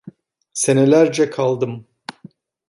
[0.53, 1.87] Senelerce kaldım.